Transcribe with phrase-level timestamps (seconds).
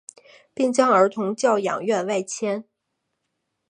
[0.55, 2.63] 并将儿童教养院外迁。